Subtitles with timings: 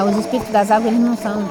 [0.00, 1.46] Ah, os espíritos das águas, eles não são.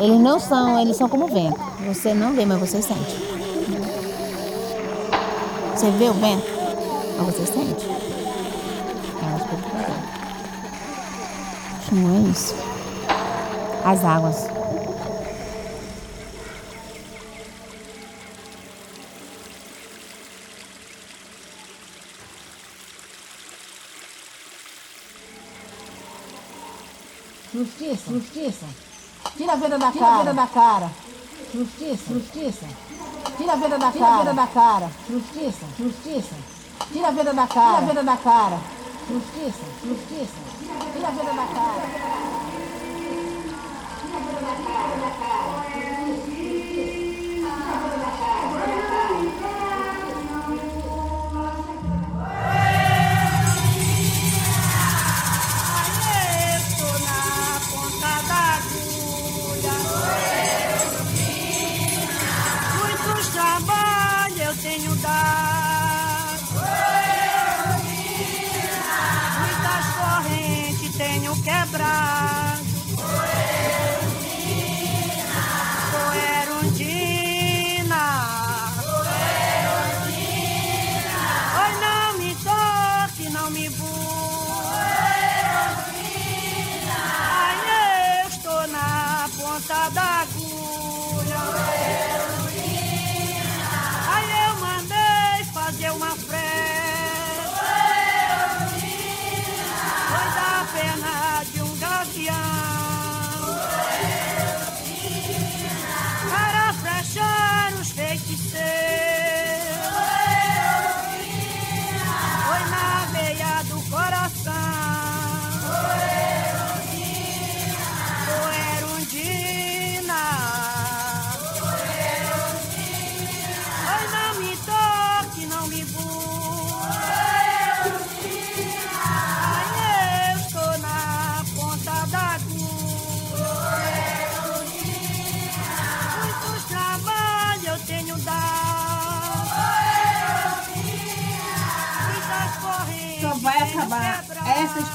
[0.00, 1.60] Eles não são, eles são como vento.
[1.86, 3.14] Você não vê, mas você sente.
[5.74, 6.46] Você vê o vento,
[7.18, 7.86] mas você sente.
[9.20, 10.06] É o espírito das águas.
[11.92, 12.54] Não é isso.
[13.84, 14.55] As águas.
[27.56, 28.66] Justiça, justiça.
[29.34, 30.14] Tira a venda da Tira cara.
[30.14, 30.90] a venda da cara.
[31.54, 32.66] Justiça, justiça.
[33.38, 34.14] Tira a venda da Tira cara.
[34.14, 34.90] a venda da cara.
[35.08, 36.34] Justiça, justiça.
[36.92, 37.70] Tira a venda da cara.
[37.70, 38.60] Tira a venda da cara.
[39.08, 40.36] Justiça, justiça.
[40.92, 42.16] Tira a venda da cara.
[45.06, 45.35] essa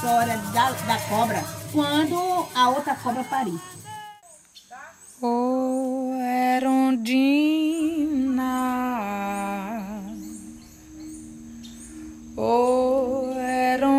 [0.02, 1.40] história da, da cobra
[1.70, 2.16] quando
[2.56, 3.56] a outra cobra parir.
[5.20, 6.10] Oh,
[6.56, 7.62] Erondina.
[12.36, 13.94] Oh, Erondina.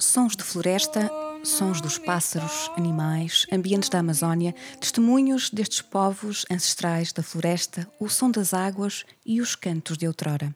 [0.00, 1.08] Sons de floresta,
[1.44, 8.32] sons dos pássaros, animais, ambientes da Amazónia, testemunhos destes povos ancestrais da floresta, o som
[8.32, 10.52] das águas e os cantos de outrora.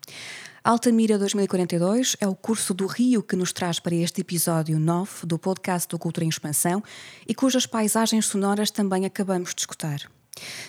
[0.67, 5.39] Altamira 2042 é o curso do Rio que nos traz para este episódio 9 do
[5.39, 6.83] podcast do Cultura em Expansão
[7.25, 10.01] e cujas paisagens sonoras também acabamos de escutar.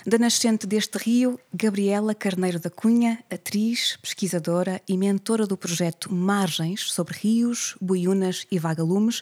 [0.06, 6.92] Da nascente deste rio, Gabriela Carneiro da Cunha, atriz, pesquisadora e mentora do projeto Margens
[6.92, 9.22] sobre rios, boiunas e vagalumes,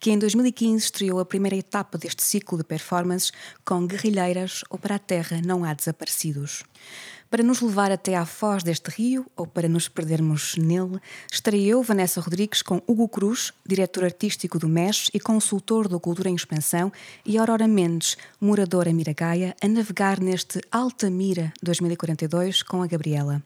[0.00, 3.32] que em 2015 estreou a primeira etapa deste ciclo de performances
[3.64, 6.64] com Guerrilheiras ou Para a Terra Não Há Desaparecidos.
[7.28, 11.00] Para nos levar até à foz deste rio, ou para nos perdermos nele,
[11.30, 16.30] estarei eu, Vanessa Rodrigues, com Hugo Cruz, diretor artístico do MES e consultor do Cultura
[16.30, 16.92] em Expansão,
[17.24, 23.42] e Aurora Mendes, moradora Miragaia, a navegar neste Altamira 2042 com a Gabriela.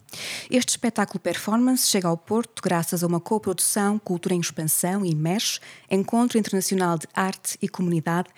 [0.51, 5.59] Este espetáculo performance chega ao Porto graças a uma coprodução Cultura em Expansão e MES,
[5.91, 8.29] Encontro Internacional de Arte e Comunidade,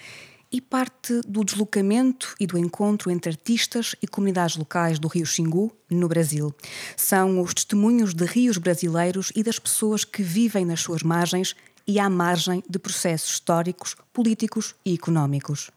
[0.52, 5.72] e parte do deslocamento e do encontro entre artistas e comunidades locais do Rio Xingu,
[5.90, 6.54] no Brasil.
[6.96, 11.56] São os testemunhos de rios brasileiros e das pessoas que vivem nas suas margens
[11.86, 15.70] e à margem de processos históricos, políticos e económicos.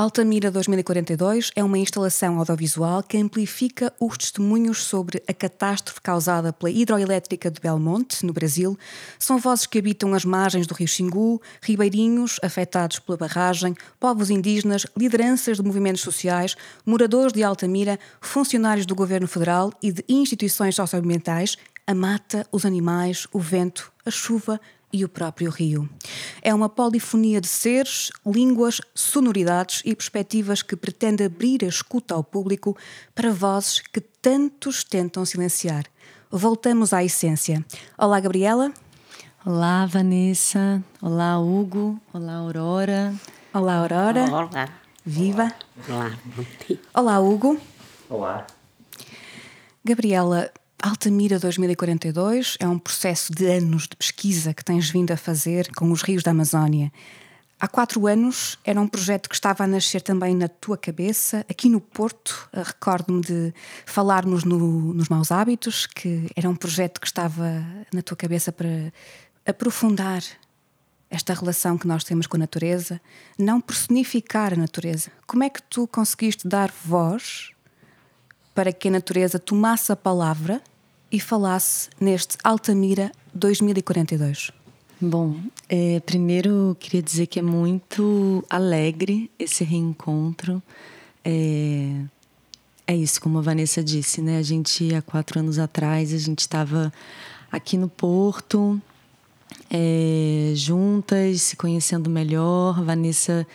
[0.00, 6.70] Altamira 2042 é uma instalação audiovisual que amplifica os testemunhos sobre a catástrofe causada pela
[6.70, 8.78] hidroelétrica de Belmonte, no Brasil.
[9.18, 14.86] São vozes que habitam as margens do rio Xingu, ribeirinhos afetados pela barragem, povos indígenas,
[14.96, 16.56] lideranças de movimentos sociais,
[16.86, 23.26] moradores de Altamira, funcionários do governo federal e de instituições socioambientais, a mata, os animais,
[23.34, 24.58] o vento, a chuva,
[24.92, 25.88] e o próprio rio.
[26.42, 32.24] É uma polifonia de seres, línguas, sonoridades e perspectivas que pretende abrir a escuta ao
[32.24, 32.76] público
[33.14, 35.84] para vozes que tantos tentam silenciar.
[36.30, 37.64] Voltamos à essência.
[37.98, 38.72] Olá, Gabriela.
[39.44, 40.82] Olá, Vanessa.
[41.00, 41.98] Olá, Hugo.
[42.12, 43.14] Olá, Aurora.
[43.52, 44.24] Olá, Aurora.
[44.24, 44.68] Olá.
[45.04, 45.52] Viva.
[45.88, 46.18] Olá.
[46.94, 47.58] Olá, Hugo.
[48.08, 48.46] Olá.
[49.82, 55.70] Gabriela, Altamira 2042 é um processo de anos de pesquisa que tens vindo a fazer
[55.74, 56.90] com os rios da Amazónia.
[57.60, 61.68] Há quatro anos era um projeto que estava a nascer também na tua cabeça, aqui
[61.68, 62.48] no Porto.
[62.50, 63.52] Recordo-me de
[63.84, 67.62] falarmos no, nos maus hábitos, que era um projeto que estava
[67.92, 68.90] na tua cabeça para
[69.44, 70.22] aprofundar
[71.10, 72.98] esta relação que nós temos com a natureza,
[73.38, 75.10] não personificar a natureza.
[75.26, 77.50] Como é que tu conseguiste dar voz
[78.54, 80.60] para que a natureza tomasse a palavra
[81.10, 84.52] e falasse neste Altamira 2042?
[85.00, 85.36] Bom,
[85.68, 90.62] é, primeiro queria dizer que é muito alegre esse reencontro.
[91.24, 92.02] É,
[92.86, 94.36] é isso, como a Vanessa disse, né?
[94.36, 96.92] A gente, há quatro anos atrás, a gente estava
[97.50, 98.80] aqui no Porto,
[99.70, 102.82] é, juntas, se conhecendo melhor.
[102.84, 103.46] Vanessa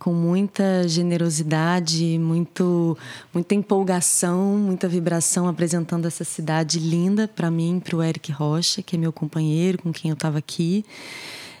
[0.00, 2.96] com muita generosidade, muito,
[3.34, 8.96] muita empolgação, muita vibração, apresentando essa cidade linda para mim, para o Eric Rocha, que
[8.96, 10.86] é meu companheiro, com quem eu estava aqui.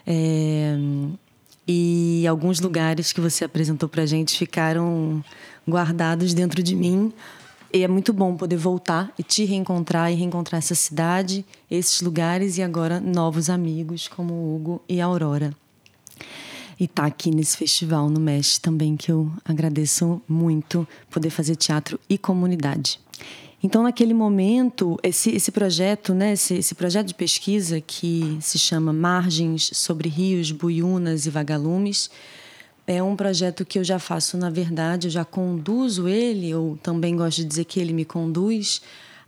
[0.06, 0.74] É,
[1.68, 5.22] e alguns lugares que você apresentou para gente ficaram
[5.68, 7.12] guardados dentro de mim.
[7.70, 12.56] E é muito bom poder voltar e te reencontrar e reencontrar essa cidade, esses lugares
[12.56, 15.54] e agora novos amigos como o Hugo e a Aurora
[16.80, 21.54] e estar tá aqui nesse festival no Mesh também, que eu agradeço muito poder fazer
[21.54, 22.98] teatro e comunidade.
[23.62, 28.90] Então, naquele momento, esse, esse projeto, né, esse, esse projeto de pesquisa que se chama
[28.90, 32.10] Margens sobre Rios, Buiunas e Vagalumes,
[32.86, 37.14] é um projeto que eu já faço, na verdade, eu já conduzo ele, ou também
[37.14, 38.80] gosto de dizer que ele me conduz,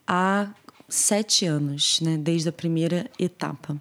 [0.07, 0.49] há
[0.89, 3.79] sete anos, né, desde a primeira etapa.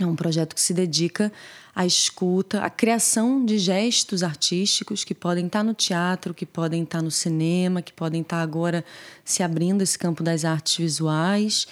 [0.00, 1.30] É um projeto que se dedica
[1.74, 7.02] à escuta, à criação de gestos artísticos que podem estar no teatro, que podem estar
[7.02, 8.82] no cinema, que podem estar agora
[9.22, 11.66] se abrindo esse campo das artes visuais,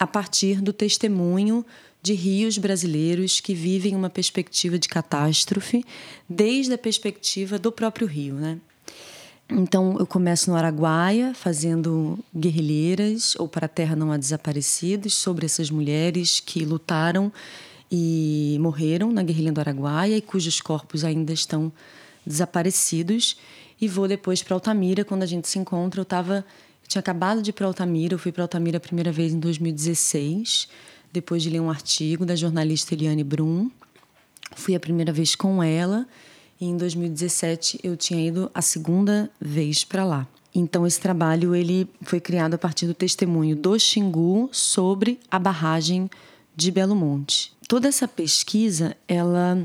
[0.00, 1.64] a partir do testemunho
[2.02, 5.84] de rios brasileiros que vivem uma perspectiva de catástrofe,
[6.28, 8.58] desde a perspectiva do próprio rio, né?
[9.48, 15.44] Então, eu começo no Araguaia, fazendo guerrilheiras ou para a Terra Não Há Desaparecidos, sobre
[15.44, 17.30] essas mulheres que lutaram
[17.96, 21.70] e morreram na guerrilha do Araguaia e cujos corpos ainda estão
[22.26, 23.36] desaparecidos.
[23.80, 26.00] E vou depois para Altamira, quando a gente se encontra.
[26.00, 26.44] Eu tava,
[26.82, 29.38] eu tinha acabado de ir para Altamira, eu fui para Altamira a primeira vez em
[29.38, 30.66] 2016,
[31.12, 33.70] depois de ler um artigo da jornalista Eliane Brum.
[34.56, 36.04] Fui a primeira vez com ela
[36.60, 40.26] e em 2017 eu tinha ido a segunda vez para lá.
[40.52, 46.10] Então esse trabalho ele foi criado a partir do testemunho do Xingu sobre a barragem
[46.56, 47.53] de Belo Monte.
[47.66, 49.58] Toda essa pesquisa, ela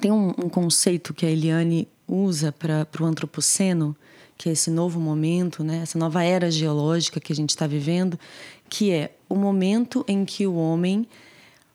[0.00, 3.96] tem um, um conceito que a Eliane usa para o antropoceno,
[4.36, 8.18] que é esse novo momento, né, essa nova era geológica que a gente está vivendo,
[8.68, 11.06] que é o momento em que o homem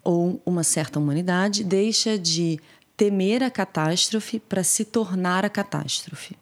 [0.03, 2.59] ou uma certa humanidade deixa de
[2.95, 6.35] temer a catástrofe para se tornar a catástrofe.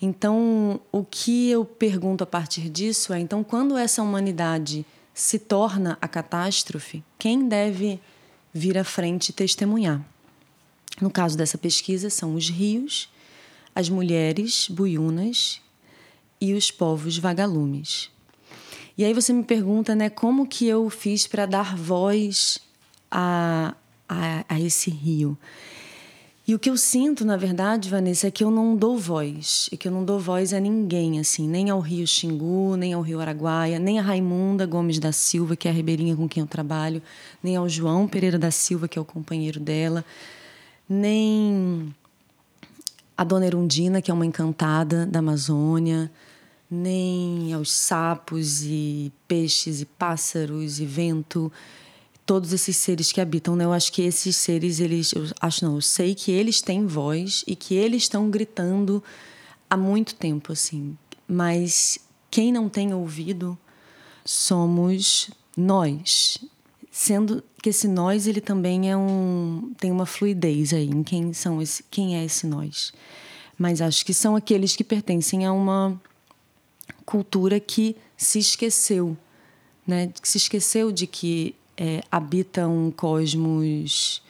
[0.00, 4.86] Então, o que eu pergunto a partir disso é: então, quando essa humanidade
[5.20, 8.00] se torna a catástrofe, quem deve
[8.54, 10.02] vir à frente e testemunhar?
[10.98, 13.10] No caso dessa pesquisa, são os rios,
[13.74, 15.60] as mulheres buiunas
[16.40, 18.10] e os povos vagalumes.
[18.96, 22.58] E aí você me pergunta, né, como que eu fiz para dar voz
[23.10, 23.74] a,
[24.08, 25.36] a, a esse rio?
[26.50, 29.68] E o que eu sinto, na verdade, Vanessa, é que eu não dou voz.
[29.70, 33.02] E que eu não dou voz a ninguém, assim, nem ao Rio Xingu, nem ao
[33.02, 36.48] Rio Araguaia, nem a Raimunda Gomes da Silva, que é a ribeirinha com quem eu
[36.48, 37.00] trabalho,
[37.40, 40.04] nem ao João Pereira da Silva, que é o companheiro dela,
[40.88, 41.94] nem
[43.16, 46.10] a Dona Erundina, que é uma encantada da Amazônia,
[46.68, 51.52] nem aos sapos e peixes e pássaros e vento
[52.30, 53.64] todos esses seres que habitam, né?
[53.64, 57.42] Eu acho que esses seres, eles, eu acho não, eu sei que eles têm voz
[57.44, 59.02] e que eles estão gritando
[59.68, 60.96] há muito tempo, assim.
[61.26, 61.98] Mas
[62.30, 63.58] quem não tem ouvido
[64.24, 66.38] somos nós,
[66.88, 71.60] sendo que esse nós ele também é um tem uma fluidez aí em quem são
[71.60, 72.92] esse, quem é esse nós.
[73.58, 76.00] Mas acho que são aqueles que pertencem a uma
[77.04, 79.18] cultura que se esqueceu,
[79.84, 80.12] né?
[80.22, 84.22] Que se esqueceu de que é, habita um cosmos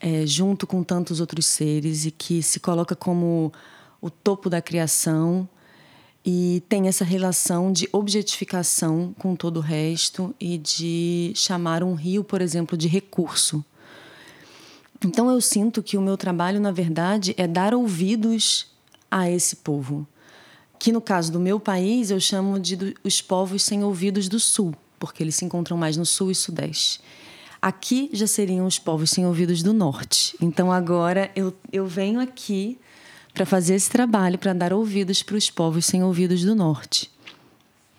[0.00, 3.52] é, junto com tantos outros seres e que se coloca como
[4.00, 5.48] o topo da criação
[6.24, 12.24] e tem essa relação de objetificação com todo o resto e de chamar um rio,
[12.24, 13.64] por exemplo, de recurso.
[15.04, 18.66] Então eu sinto que o meu trabalho, na verdade, é dar ouvidos
[19.08, 20.06] a esse povo
[20.82, 24.74] aqui no caso do meu país, eu chamo de os povos sem ouvidos do sul,
[25.02, 27.00] porque eles se encontram mais no sul e sudeste.
[27.60, 30.36] Aqui já seriam os povos sem ouvidos do norte.
[30.40, 32.78] Então agora eu, eu venho aqui
[33.34, 37.10] para fazer esse trabalho, para dar ouvidos para os povos sem ouvidos do norte.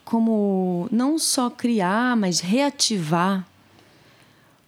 [0.02, 3.46] Como não só criar, mas reativar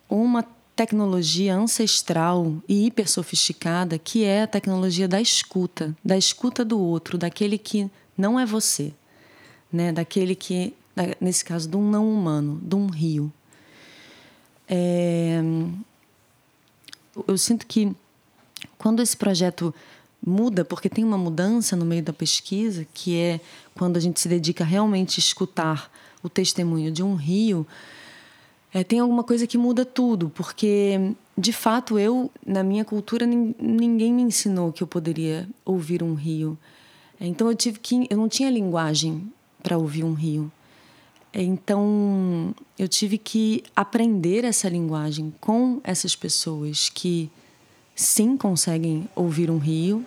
[0.07, 0.45] uma
[0.76, 7.16] tecnologia ancestral e hiper sofisticada que é a tecnologia da escuta, da escuta do outro,
[7.16, 8.93] daquele que não é você,
[9.73, 9.90] né?
[9.90, 10.75] Daquele que,
[11.21, 13.33] nesse caso, de um não humano, de um rio.
[14.69, 15.41] É...
[17.26, 17.95] Eu sinto que
[18.79, 19.75] quando esse projeto
[20.25, 23.41] muda, porque tem uma mudança no meio da pesquisa, que é
[23.75, 25.91] quando a gente se dedica realmente a escutar
[26.23, 27.67] o testemunho de um rio,
[28.75, 34.12] é, tem alguma coisa que muda tudo, porque de fato eu, na minha cultura, ninguém
[34.12, 36.59] me ensinou que eu poderia ouvir um rio.
[37.21, 40.50] É, então eu tive que, eu não tinha linguagem para ouvir um rio.
[41.37, 47.31] É, então eu tive que aprender essa linguagem com essas pessoas que
[47.95, 50.02] sim conseguem ouvir um rio.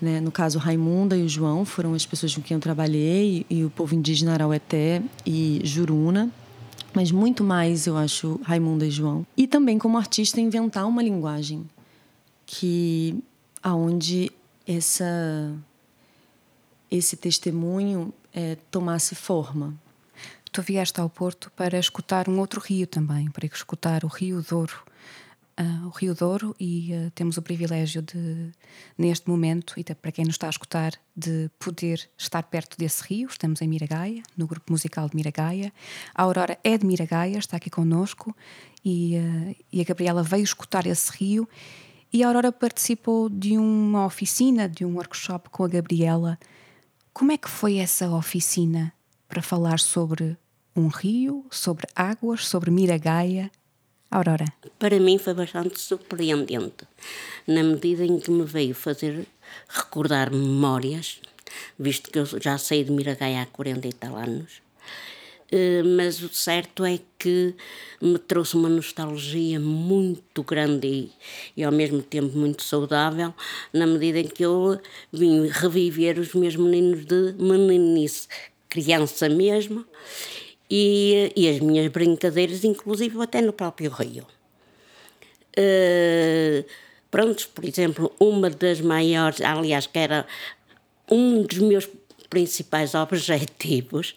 [0.00, 0.20] Né?
[0.20, 3.70] No caso, Raimunda e o João foram as pessoas com quem eu trabalhei, e o
[3.70, 6.30] povo indígena Araueté e Juruna
[6.94, 9.26] mas muito mais, eu acho, Raimunda e João.
[9.36, 11.68] E também como artista inventar uma linguagem
[12.46, 13.22] que
[13.62, 14.32] aonde
[14.66, 15.54] essa
[16.90, 19.74] esse testemunho é, tomasse forma.
[20.56, 24.72] Tu vieste ao Porto para escutar um outro rio também, para escutar o Rio Douro
[25.60, 28.52] uh, o Rio Douro e uh, temos o privilégio de,
[28.96, 33.28] neste momento, e para quem nos está a escutar, de poder estar perto desse rio.
[33.28, 35.70] Estamos em Miragaia, no grupo musical de Miragaia.
[36.14, 38.34] A Aurora é de Miragaia, está aqui connosco
[38.82, 41.46] e, uh, e a Gabriela veio escutar esse rio.
[42.10, 46.38] E a Aurora participou de uma oficina, de um workshop com a Gabriela.
[47.12, 48.90] Como é que foi essa oficina
[49.28, 50.38] para falar sobre
[50.76, 53.50] um rio, sobre águas, sobre Miragaia?
[54.10, 54.44] Aurora?
[54.78, 56.86] Para mim foi bastante surpreendente,
[57.46, 59.26] na medida em que me veio fazer
[59.68, 61.20] recordar memórias,
[61.78, 64.66] visto que eu já saí de Miragaia há 40 e tal anos.
[65.50, 67.54] Eh, mas o certo é que
[68.00, 71.12] me trouxe uma nostalgia muito grande e,
[71.56, 73.32] e, ao mesmo tempo muito saudável,
[73.72, 74.80] na medida em que eu
[75.12, 78.26] vim reviver os meus meninos de meninice,
[78.68, 79.84] criança mesmo,
[80.70, 84.26] e, e as minhas brincadeiras, inclusive até no próprio rio.
[85.58, 86.64] Uh,
[87.10, 90.26] prontos, por exemplo, uma das maiores, aliás, que era
[91.10, 91.88] um dos meus
[92.28, 94.16] principais objetivos,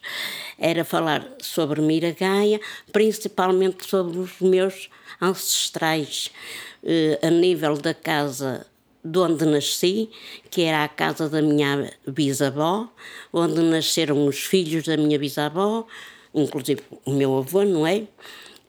[0.58, 2.60] era falar sobre Miragaia,
[2.92, 4.90] principalmente sobre os meus
[5.20, 6.30] ancestrais,
[6.82, 8.66] uh, a nível da casa
[9.02, 10.10] de onde nasci,
[10.50, 12.92] que era a casa da minha bisavó,
[13.32, 15.86] onde nasceram os filhos da minha bisavó,
[16.34, 18.04] inclusive o meu avô, não é?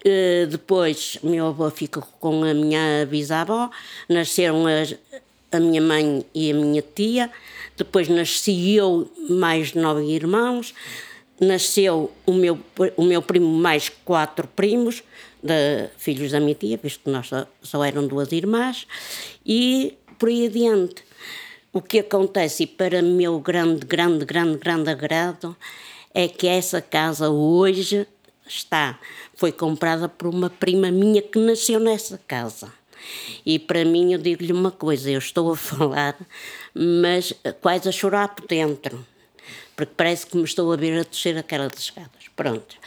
[0.04, 3.70] Uh, depois, o meu avô ficou com a minha bisavó,
[4.10, 4.96] nasceram as,
[5.52, 7.30] a minha mãe e a minha tia,
[7.78, 10.74] depois nasci eu, mais nove irmãos,
[11.40, 12.60] nasceu o meu,
[12.96, 15.04] o meu primo, mais quatro primos,
[15.44, 18.88] de, filhos da minha tia, visto que nós só, só eram duas irmãs,
[19.46, 21.04] e por aí adiante.
[21.74, 25.56] O que acontece, e para meu grande, grande, grande, grande agrado,
[26.14, 28.08] é que essa casa hoje
[28.48, 29.00] está,
[29.36, 32.72] foi comprada por uma prima minha que nasceu nessa casa.
[33.46, 36.18] E para mim, eu digo-lhe uma coisa: eu estou a falar,
[36.74, 39.06] mas quase a chorar por dentro,
[39.76, 42.28] porque parece que me estou a ver a descer aquelas escadas.
[42.36, 42.78] Pronto.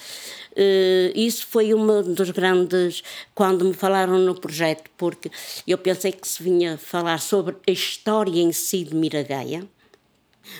[0.53, 3.03] Uh, isso foi uma dos grandes.
[3.35, 5.31] Quando me falaram no projeto, porque
[5.67, 9.67] eu pensei que se vinha falar sobre a história em si de Miragaia,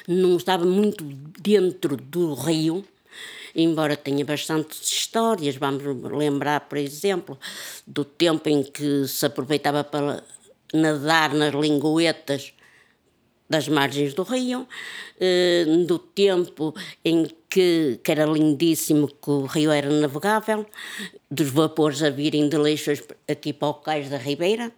[0.07, 1.05] não estava muito
[1.41, 2.85] dentro do rio,
[3.55, 5.57] embora tenha bastantes histórias.
[5.57, 7.39] Vamos lembrar, por exemplo,
[7.87, 10.23] do tempo em que se aproveitava para
[10.73, 12.53] nadar nas linguetas
[13.49, 14.67] das margens do rio,
[15.21, 16.75] eh, do tempo
[17.05, 20.67] em que, que era lindíssimo, que o rio era navegável,
[21.31, 24.73] dos vapores a virem de leixos aqui para o cais da Ribeira,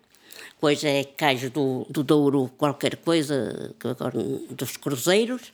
[0.57, 3.75] depois é cais do, do Douro, qualquer coisa,
[4.51, 5.53] dos cruzeiros.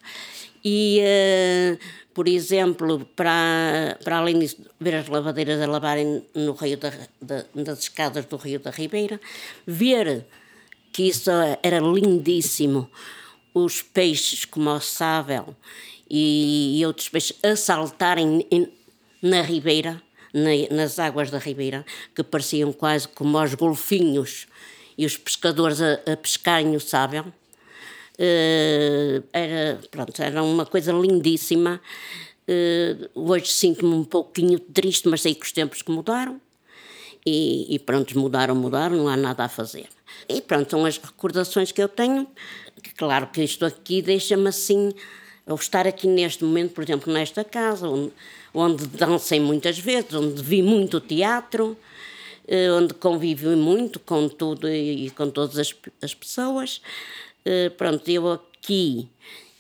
[0.65, 1.79] E, uh,
[2.15, 7.45] por exemplo, para, para além de ver as lavadeiras a lavarem no rio da, da,
[7.53, 9.21] das escadas do Rio da Ribeira,
[9.67, 10.25] ver
[10.93, 11.33] que isso
[11.65, 12.89] era lindíssimo,
[13.53, 15.57] os peixes como o sábel
[16.09, 18.47] e, e outros peixes a saltarem
[19.21, 20.01] na ribeira,
[20.33, 24.47] na, nas águas da ribeira, que pareciam quase como os golfinhos
[24.97, 27.33] e os pescadores a, a pescarem o sábio.
[28.15, 31.81] Uh, era, pronto, era uma coisa lindíssima.
[32.49, 36.41] Uh, hoje sinto-me um pouquinho triste, mas sei que os tempos que mudaram.
[37.25, 39.87] E, e pronto, mudaram, mudaram, não há nada a fazer.
[40.29, 42.27] E pronto, são as recordações que eu tenho.
[42.97, 44.93] Claro que isto aqui deixa-me assim,
[45.47, 48.13] eu estar aqui neste momento, por exemplo, nesta casa, onde,
[48.53, 51.77] onde dancei muitas vezes, onde vi muito teatro,
[52.77, 56.81] onde convivi muito com tudo e, com todas as, as pessoas.
[57.45, 59.09] Eh, pronto, eu aqui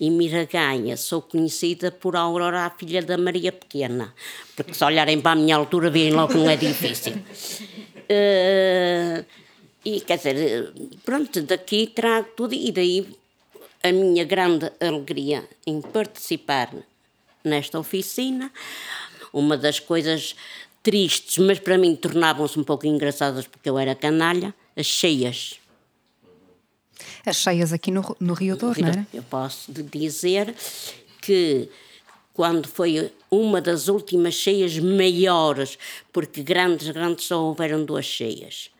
[0.01, 4.15] em Miragaia sou conhecida por Aurora, a filha da Maria Pequena,
[4.57, 7.15] porque se olharem para a minha altura veem logo que não é difícil.
[8.03, 9.25] Uh,
[9.85, 10.73] e quer dizer,
[11.03, 13.09] pronto, daqui trago tudo e daí
[13.83, 16.75] a minha grande alegria em participar
[17.43, 18.53] nesta oficina.
[19.33, 20.37] Uma das coisas
[20.83, 25.61] tristes, mas para mim tornavam-se um pouco engraçadas porque eu era canalha, as cheias.
[27.25, 29.07] As cheias aqui no, no Rio Douro, não era?
[29.12, 30.55] Eu posso dizer
[31.21, 31.69] que
[32.35, 35.79] quando foi uma das últimas cheias maiores,
[36.12, 38.71] porque grandes, grandes só houveram duas cheias.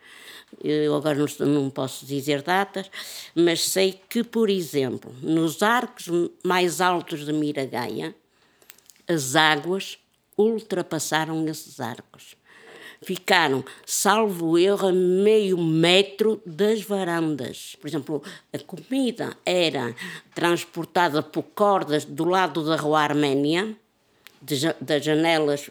[0.63, 2.89] Eu agora não, não posso dizer datas,
[3.33, 6.07] mas sei que, por exemplo, nos arcos
[6.43, 8.15] mais altos de Miragaia,
[9.07, 9.97] as águas
[10.37, 12.35] ultrapassaram esses arcos.
[13.01, 17.75] Ficaram, salvo erro, a meio metro das varandas.
[17.81, 19.93] Por exemplo, a comida era
[20.33, 23.75] transportada por cordas do lado da rua Arménia,
[24.41, 25.69] de, das janelas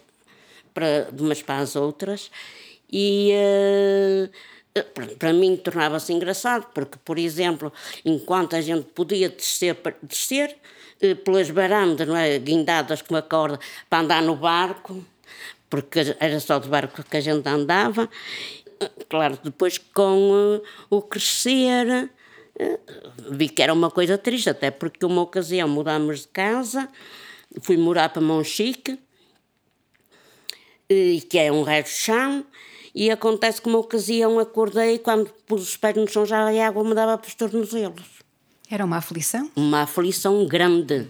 [0.75, 2.31] para, de umas para as outras,
[2.91, 3.33] e
[4.75, 7.73] uh, para mim tornava-se engraçado, porque, por exemplo,
[8.05, 10.57] enquanto a gente podia descer, descer
[11.25, 12.39] pelas varandas, não é?
[12.39, 13.59] guindadas com a corda
[13.91, 15.05] para andar no barco,
[15.69, 18.09] porque era só de barco que a gente andava.
[19.09, 22.11] Claro, depois com uh, o crescer,
[23.31, 26.89] vi que era uma coisa triste, até porque uma ocasião mudámos de casa,
[27.61, 28.99] fui morar para Monchique,
[30.89, 32.45] que é um resto chão,
[32.95, 36.85] e acontece que uma ocasião acordei quando pus os pés no chão já a água
[36.85, 38.22] me dava para os tornozelos.
[38.73, 39.51] Era uma aflição?
[39.55, 41.07] Uma aflição grande,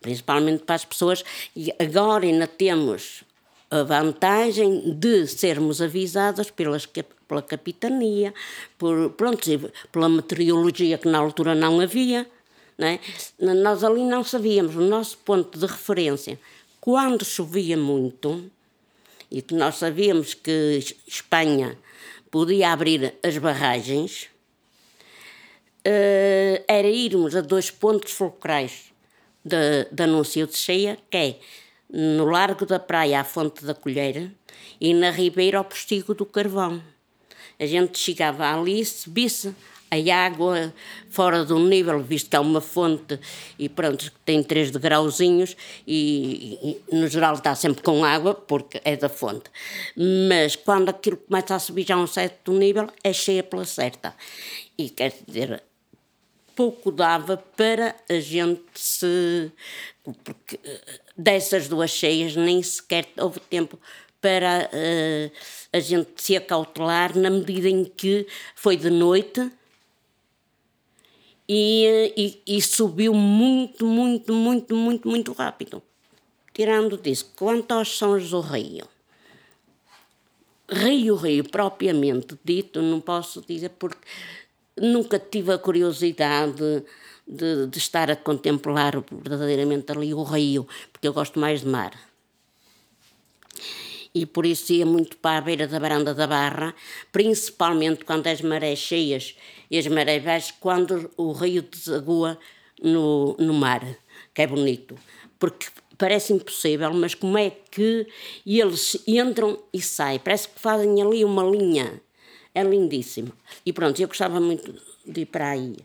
[0.00, 1.24] principalmente para as pessoas.
[1.56, 3.24] E agora ainda temos
[3.68, 8.32] a vantagem de sermos avisadas pelas, pela capitania,
[8.78, 9.50] por, pronto,
[9.90, 12.24] pela meteorologia que na altura não havia.
[12.78, 13.00] Não é?
[13.40, 16.38] Nós ali não sabíamos, o nosso ponto de referência,
[16.80, 18.48] quando chovia muito,
[19.28, 21.76] e que nós sabíamos que Espanha
[22.30, 24.28] podia abrir as barragens,
[25.86, 28.92] uh, era irmos a dois pontos fulcrais
[29.44, 31.36] de, de anúncio de cheia, que é
[31.88, 34.32] no Largo da Praia, à Fonte da Colheira,
[34.80, 36.82] e na Ribeira, ao Postigo do Carvão.
[37.58, 39.54] A gente chegava ali, subisse
[39.90, 40.74] a água
[41.08, 43.18] fora do nível, visto que é uma fonte
[43.58, 48.96] e pronto, tem 3 degrauzinhos e, e, no geral está sempre com água, porque é
[48.96, 49.44] da fonte.
[50.28, 54.14] Mas quando aquilo começa a subir já a um certo nível, é cheia pela certa.
[54.76, 55.62] E quer dizer,
[56.56, 59.52] pouco dava para a gente se.
[60.24, 63.78] Porque eh, dessas duas cheias nem sequer houve tempo
[64.20, 65.32] para uh,
[65.72, 69.52] a gente se acautelar na medida em que foi de noite
[71.48, 75.82] e, eh, e, e subiu muito, muito, muito, muito, muito rápido.
[76.52, 78.88] Tirando disso, quanto aos sons do rio,
[80.68, 83.98] Rio Rio propriamente dito, não posso dizer porque
[84.76, 86.84] nunca tive a curiosidade
[87.26, 91.92] de, de, estar a contemplar verdadeiramente ali o rio, porque eu gosto mais de mar.
[94.14, 96.74] E por isso ia muito para a beira da Baranda da Barra,
[97.12, 99.36] principalmente quando as marés cheias
[99.70, 102.38] e as marés baixas, quando o rio desagua
[102.82, 103.84] no, no mar,
[104.32, 104.96] que é bonito.
[105.38, 105.66] Porque
[105.98, 108.06] parece impossível, mas como é que
[108.46, 110.18] eles entram e saem?
[110.18, 112.00] Parece que fazem ali uma linha
[112.56, 113.30] é lindíssimo.
[113.66, 114.74] E pronto, eu gostava muito
[115.06, 115.76] de ir para aí.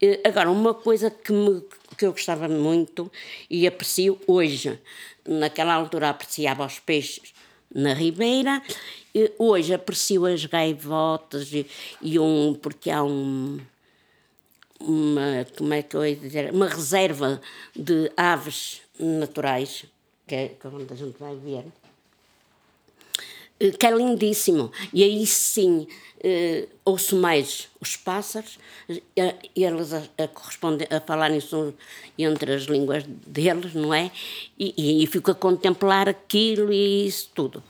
[0.00, 1.60] Eh, agora, uma coisa que, me,
[1.98, 3.10] que eu gostava muito
[3.50, 4.78] e aprecio hoje,
[5.26, 7.34] naquela altura apreciava os peixes
[7.74, 8.62] na Ribeira,
[9.36, 11.66] hoje aprecio as gaivotas e,
[12.00, 13.58] e um, porque há um,
[14.78, 17.40] uma, como é que eu ia dizer, uma reserva
[17.74, 19.84] de aves naturais,
[20.24, 21.64] que é, é onde a gente vai ver,
[23.78, 24.70] que é lindíssimo.
[24.92, 29.00] E aí sim uh, ouço mais os pássaros, uh,
[29.54, 31.40] eles a, a, corresponder, a falarem
[32.18, 34.10] entre as línguas deles, não é?
[34.58, 37.62] E, e, e fico a contemplar aquilo e isso tudo.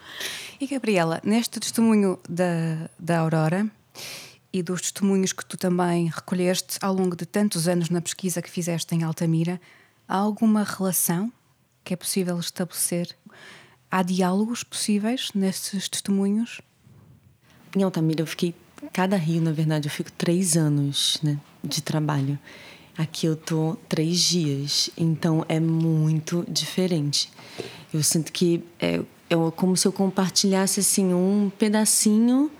[0.60, 3.70] E Gabriela, neste testemunho da, da Aurora,
[4.52, 8.48] e dos testemunhos que tu também recolheste ao longo de tantos anos na pesquisa que
[8.48, 9.60] fizeste em Altamira,
[10.08, 11.30] há alguma relação
[11.84, 13.14] que é possível estabelecer?
[13.90, 16.60] Há diálogos possíveis nesses testemunhos?
[17.74, 18.54] Em Altamira eu fiquei,
[18.92, 22.38] cada rio, na verdade, eu fico três anos né, de trabalho.
[22.98, 27.30] Aqui eu tô três dias, então é muito diferente.
[27.92, 32.50] Eu sinto que é, é como se eu compartilhasse assim um pedacinho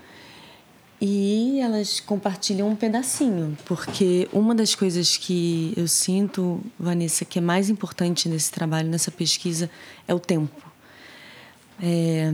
[1.01, 7.43] e elas compartilham um pedacinho, porque uma das coisas que eu sinto, Vanessa, que é
[7.43, 9.71] mais importante nesse trabalho, nessa pesquisa,
[10.07, 10.67] é o tempo.
[11.83, 12.33] É,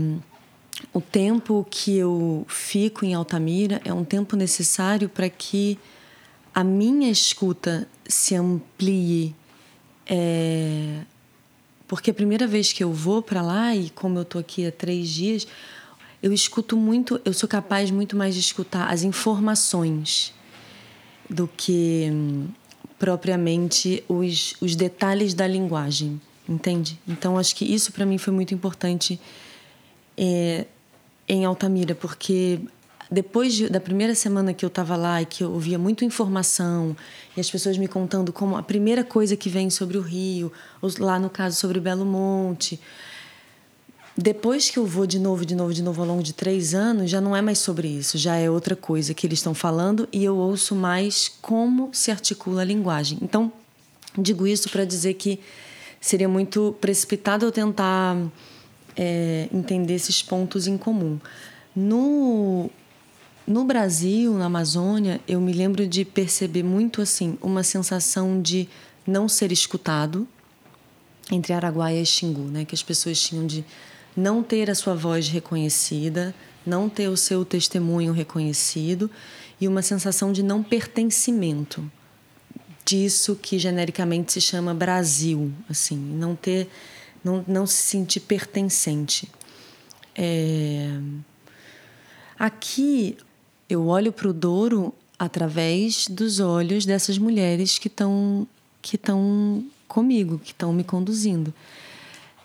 [0.92, 5.78] o tempo que eu fico em Altamira é um tempo necessário para que
[6.54, 9.34] a minha escuta se amplie.
[10.06, 11.00] É,
[11.86, 14.72] porque a primeira vez que eu vou para lá, e como eu estou aqui há
[14.72, 15.46] três dias,
[16.22, 20.32] eu escuto muito, eu sou capaz muito mais de escutar as informações
[21.28, 22.48] do que hum,
[22.98, 26.20] propriamente os, os detalhes da linguagem,
[26.52, 26.98] entende?
[27.06, 29.20] Então acho que isso para mim foi muito importante
[30.16, 30.66] é,
[31.28, 32.60] em Altamira, porque
[33.10, 36.96] depois de, da primeira semana que eu estava lá e que eu ouvia muita informação
[37.36, 40.90] e as pessoas me contando como a primeira coisa que vem sobre o Rio, ou
[40.98, 42.80] lá no caso sobre Belo Monte,
[44.16, 47.10] depois que eu vou de novo, de novo, de novo ao longo de três anos,
[47.10, 50.22] já não é mais sobre isso, já é outra coisa que eles estão falando e
[50.22, 53.18] eu ouço mais como se articula a linguagem.
[53.22, 53.50] Então,
[54.16, 55.40] digo isso para dizer que
[56.02, 58.16] seria muito precipitado eu tentar
[58.96, 61.18] é, entender esses pontos em comum.
[61.74, 62.68] No
[63.44, 68.68] no Brasil, na Amazônia, eu me lembro de perceber muito assim uma sensação de
[69.04, 70.28] não ser escutado
[71.30, 72.64] entre Araguaia e Xingu, né?
[72.64, 73.64] Que as pessoas tinham de
[74.16, 76.34] não ter a sua voz reconhecida,
[76.64, 79.10] não ter o seu testemunho reconhecido
[79.60, 81.90] e uma sensação de não pertencimento
[82.84, 86.68] disso que genericamente se chama Brasil, assim, não ter,
[87.22, 89.28] não, não se sentir pertencente.
[90.14, 90.88] É...
[92.38, 93.16] Aqui
[93.68, 98.46] eu olho para o Douro através dos olhos dessas mulheres que estão
[98.82, 101.54] que estão comigo, que estão me conduzindo.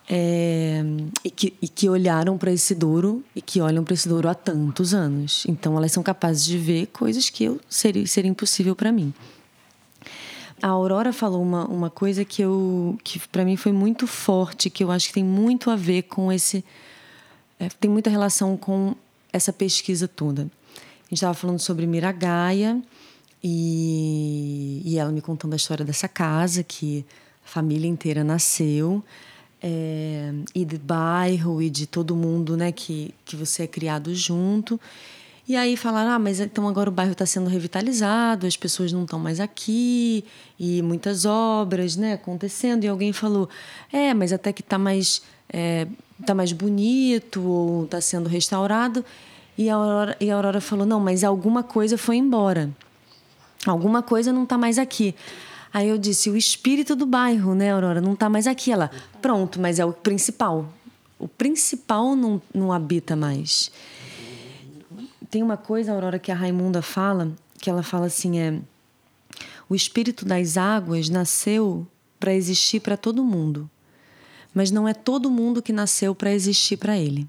[0.09, 0.81] É,
[1.21, 4.35] e, que, e que olharam para esse Douro e que olham para esse Douro há
[4.35, 5.43] tantos anos.
[5.49, 9.13] Então elas são capazes de ver coisas que eu seria, seria impossível para mim.
[10.61, 14.83] A Aurora falou uma, uma coisa que eu que para mim foi muito forte, que
[14.83, 16.65] eu acho que tem muito a ver com esse
[17.59, 18.95] é, tem muita relação com
[19.31, 20.43] essa pesquisa toda.
[20.43, 22.81] A gente estava falando sobre Miragaia
[23.43, 27.05] e, e ela me contando a história dessa casa que
[27.45, 29.03] a família inteira nasceu.
[29.59, 34.79] É, e de bairro e de todo mundo né, que, que você é criado junto.
[35.47, 39.03] E aí falaram: ah, mas então agora o bairro está sendo revitalizado, as pessoas não
[39.03, 40.25] estão mais aqui,
[40.59, 42.83] e muitas obras né, acontecendo.
[42.83, 43.47] E alguém falou:
[43.91, 45.87] é, mas até que está mais, é,
[46.25, 49.05] tá mais bonito ou está sendo restaurado.
[49.57, 52.69] E a, Aurora, e a Aurora falou: não, mas alguma coisa foi embora.
[53.65, 55.15] Alguma coisa não está mais aqui.
[55.73, 58.01] Aí eu disse: o espírito do bairro, né, Aurora?
[58.01, 58.69] Não está mais aqui.
[58.69, 60.67] Ela: pronto, mas é o principal.
[61.17, 63.71] O principal não, não habita mais.
[65.29, 68.59] Tem uma coisa, Aurora, que a Raimunda fala, que ela fala assim: é.
[69.69, 71.85] O espírito das águas nasceu
[72.19, 73.69] para existir para todo mundo,
[74.53, 77.27] mas não é todo mundo que nasceu para existir para ele.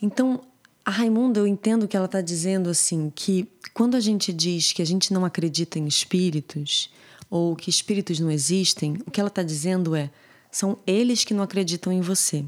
[0.00, 0.40] Então,
[0.84, 4.82] a Raimunda, eu entendo que ela está dizendo assim que quando a gente diz que
[4.82, 6.90] a gente não acredita em espíritos
[7.30, 10.10] ou que espíritos não existem, o que ela está dizendo é
[10.50, 12.44] são eles que não acreditam em você.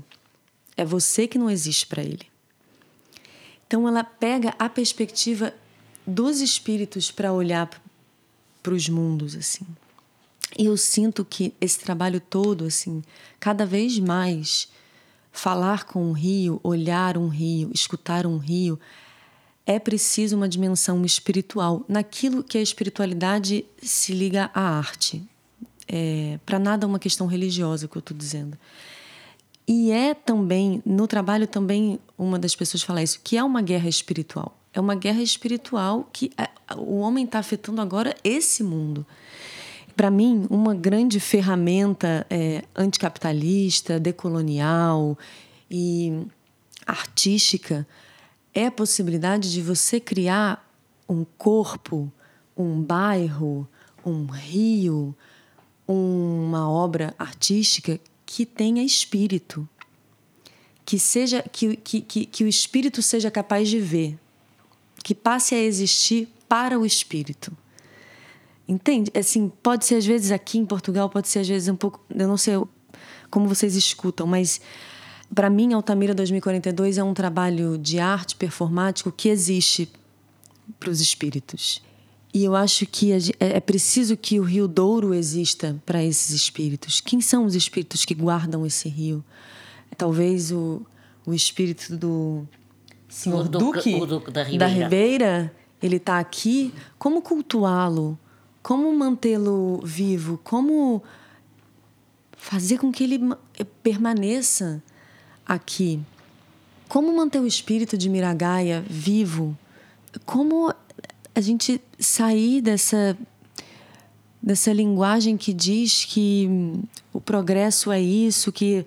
[0.77, 2.34] É você que não existe para ele.
[3.75, 5.53] Então ela pega a perspectiva
[6.07, 7.69] dos espíritos para olhar
[8.63, 9.67] para os mundos assim.
[10.57, 13.03] E eu sinto que esse trabalho todo assim,
[13.41, 14.69] cada vez mais
[15.33, 18.79] falar com um rio, olhar um rio, escutar um rio,
[19.67, 21.85] é preciso uma dimensão espiritual.
[21.89, 25.21] Naquilo que a espiritualidade se liga à arte.
[25.89, 28.57] É, Para nada é uma questão religiosa que eu estou dizendo.
[29.67, 33.89] E é também, no trabalho também, uma das pessoas fala isso, que é uma guerra
[33.89, 34.59] espiritual.
[34.73, 39.07] É uma guerra espiritual que é, o homem está afetando agora esse mundo
[39.97, 45.17] para mim, uma grande ferramenta é, anticapitalista, decolonial
[45.71, 46.27] e
[46.87, 47.87] artística
[48.53, 50.69] é a possibilidade de você criar
[51.09, 52.13] um corpo,
[52.57, 53.69] um bairro,
[54.05, 55.15] um rio,
[55.87, 59.69] uma obra artística que tenha espírito,
[60.85, 64.19] que seja que, que, que, que o espírito seja capaz de ver,
[65.03, 67.57] que passe a existir para o espírito.
[68.67, 69.11] Entende?
[69.15, 72.27] Assim, pode ser às vezes aqui em Portugal, pode ser às vezes um pouco, eu
[72.27, 72.55] não sei
[73.31, 74.61] como vocês escutam, mas
[75.35, 79.91] para mim Altamira 2042 é um trabalho de arte performático que existe
[80.79, 81.83] para os espíritos.
[82.35, 87.01] E eu acho que é, é preciso que o Rio Douro exista para esses espíritos.
[87.01, 89.25] Quem são os espíritos que guardam esse rio?
[89.97, 90.83] Talvez o,
[91.25, 92.45] o espírito do
[93.09, 94.67] senhor Duque- Duque, o Duque da Ribeira.
[94.69, 96.75] Ribeira, ele está aqui.
[96.99, 98.19] Como cultuá-lo?
[98.61, 100.41] Como mantê-lo vivo?
[100.43, 101.05] Como
[102.37, 103.39] fazer com que ele ma-
[103.83, 104.83] permaneça
[105.47, 106.01] aqui?
[106.89, 109.57] Como manter o espírito de Miragaia vivo?
[110.25, 110.73] Como
[111.35, 113.17] a gente sair dessa
[114.45, 116.47] dessa linguagem que diz que
[117.15, 118.85] o progresso é isso, que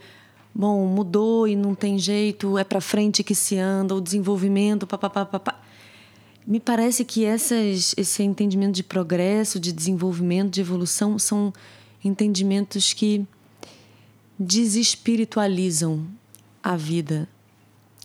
[0.53, 5.25] bom, mudou e não tem jeito, é para frente que se anda, o desenvolvimento, papapá,
[5.25, 5.59] papá.
[6.45, 11.51] Me parece que essas, esse entendimento de progresso, de desenvolvimento, de evolução são
[12.03, 13.25] entendimentos que
[14.37, 16.05] desespiritualizam
[16.63, 17.27] a vida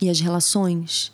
[0.01, 1.13] e as relações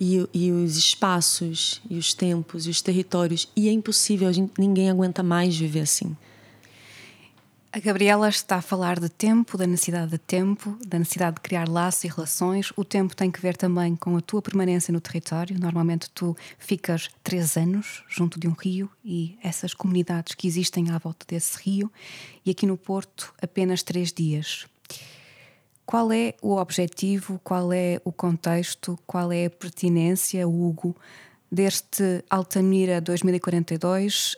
[0.00, 4.88] e, e os espaços e os tempos e os territórios e é impossível gente, ninguém
[4.88, 6.16] aguenta mais viver assim
[7.70, 11.68] A Gabriela está a falar de tempo, da necessidade de tempo, da necessidade de criar
[11.68, 12.72] laços e relações.
[12.76, 15.56] O tempo tem que ver também com a tua permanência no território.
[15.56, 20.98] Normalmente tu ficas três anos junto de um rio e essas comunidades que existem à
[20.98, 21.92] volta desse rio,
[22.44, 24.66] e aqui no Porto apenas três dias.
[25.90, 30.94] Qual é o objetivo, qual é o contexto, qual é a pertinência, Hugo,
[31.50, 34.36] deste Altamira 2042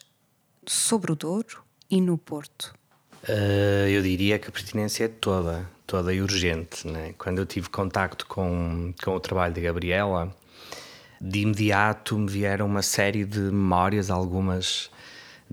[0.64, 2.74] sobre o Douro e no Porto?
[3.28, 6.88] Uh, eu diria que a pertinência é toda, toda e urgente.
[6.88, 7.14] Né?
[7.18, 10.34] Quando eu tive contacto com, com o trabalho de Gabriela,
[11.20, 14.90] de imediato me vieram uma série de memórias, algumas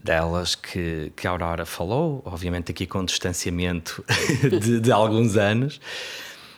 [0.04, 4.04] delas que, que a Aurora falou, obviamente aqui com distanciamento
[4.62, 5.80] de, de alguns anos.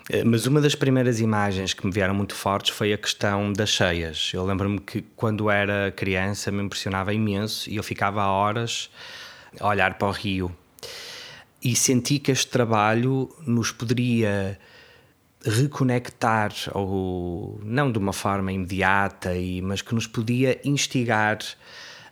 [0.10, 3.70] Uh, Mas uma das primeiras imagens que me vieram muito fortes foi a questão das
[3.70, 4.32] cheias.
[4.34, 8.90] Eu lembro-me que quando era criança me impressionava imenso e eu ficava horas
[9.60, 10.56] a olhar para o rio
[11.64, 14.58] e senti que este trabalho nos poderia
[15.44, 19.32] reconectar, ou não de uma forma imediata,
[19.64, 21.40] mas que nos podia instigar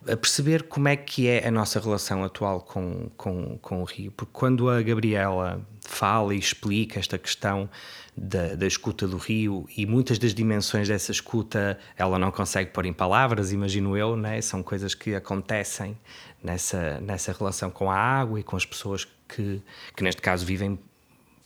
[0.07, 4.11] a perceber como é que é a nossa relação atual com, com, com o Rio.
[4.11, 7.69] Porque quando a Gabriela fala e explica esta questão
[8.15, 12.85] da, da escuta do Rio e muitas das dimensões dessa escuta ela não consegue pôr
[12.85, 14.41] em palavras, imagino eu, né?
[14.41, 15.97] são coisas que acontecem
[16.43, 19.61] nessa, nessa relação com a água e com as pessoas que,
[19.95, 20.79] que neste caso vivem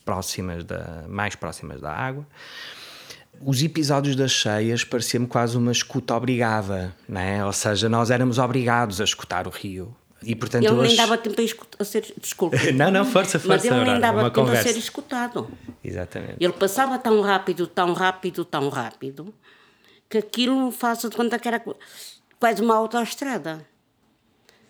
[0.06, 2.28] próximas da, mais próximas da água.
[3.42, 7.44] Os episódios das cheias parecia-me quase uma escuta obrigada, né?
[7.46, 9.96] ou seja, nós éramos obrigados a escutar o rio.
[10.26, 12.14] E, portanto, Ele eu nem dava tempo a, escutar, a ser.
[12.18, 12.56] Desculpa.
[12.74, 14.72] Não, não, força, Mas força, ele nem dava tempo a conversa.
[14.72, 15.52] ser escutado.
[15.84, 16.38] Exatamente.
[16.40, 19.34] Ele passava tão rápido, tão rápido, tão rápido,
[20.10, 21.62] que aquilo faça de conta que era
[22.40, 23.66] quase uma autoestrada.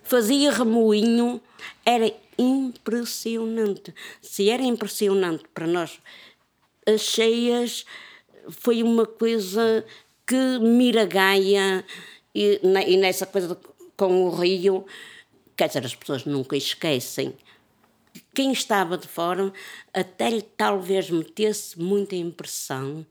[0.01, 1.39] Fazia remoinho,
[1.85, 3.93] era impressionante.
[4.21, 5.99] Se era impressionante para nós,
[6.85, 7.85] as cheias
[8.49, 9.85] foi uma coisa
[10.25, 11.85] que Miragaia
[12.33, 13.57] e, e nessa coisa
[13.95, 14.85] com o rio,
[15.55, 17.35] quer dizer, as pessoas nunca esquecem
[18.33, 19.51] quem estava de fora
[19.93, 23.05] até lhe talvez metesse muita impressão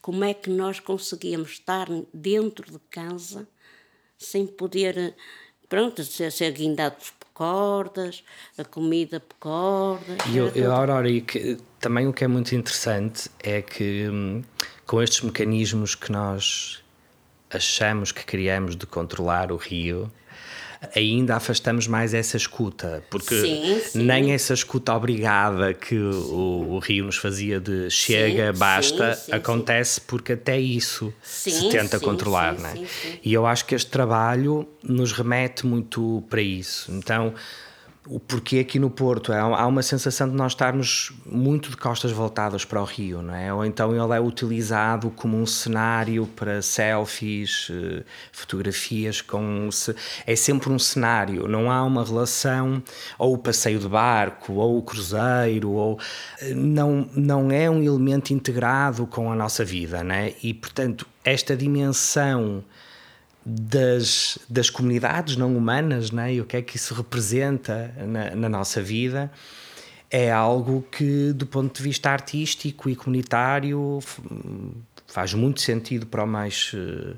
[0.00, 3.46] como é que nós conseguíamos estar dentro de casa
[4.16, 5.14] sem poder,
[5.68, 8.24] pronto, ser, ser guindados por cordas,
[8.56, 10.18] a comida por cordas.
[10.32, 10.72] E eu, eu.
[10.72, 14.42] Aurora, e que, também o que é muito interessante é que hum,
[14.88, 16.82] com estes mecanismos que nós
[17.50, 20.10] achamos que criamos de controlar o rio,
[20.96, 24.02] ainda afastamos mais essa escuta, porque Sim, sim.
[24.02, 30.00] nem essa escuta obrigada que o, o rio nos fazia de chega, Sim, basta, acontece
[30.00, 32.76] porque até isso se tenta controlar, é?
[32.76, 32.86] sim.
[33.22, 36.90] E eu acho que este trabalho nos remete muito para isso.
[36.92, 37.34] Então,
[38.10, 39.32] o porquê aqui no Porto?
[39.32, 43.52] Há uma sensação de nós estarmos muito de costas voltadas para o Rio, não é?
[43.52, 49.68] Ou então ele é utilizado como um cenário para selfies, eh, fotografias com.
[50.26, 52.82] É sempre um cenário, não há uma relação,
[53.18, 55.98] ou o passeio de barco, ou o cruzeiro, ou.
[56.40, 60.34] eh, Não, não é um elemento integrado com a nossa vida, não é?
[60.42, 62.64] E portanto, esta dimensão
[63.50, 66.34] das, das comunidades não humanas né?
[66.34, 69.30] e o que é que isso representa na, na nossa vida
[70.10, 74.00] é algo que, do ponto de vista artístico e comunitário,
[75.06, 77.14] faz muito sentido para o mais eh,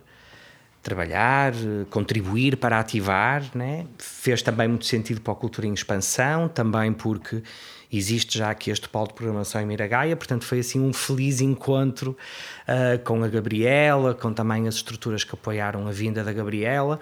[0.83, 1.53] trabalhar,
[1.89, 3.87] contribuir para ativar, né?
[3.97, 7.43] fez também muito sentido para a cultura em expansão, também porque
[7.93, 12.17] existe já aqui este polo de programação em Miragaia, portanto foi assim um feliz encontro
[12.69, 17.01] uh, com a Gabriela, com também as estruturas que apoiaram a vinda da Gabriela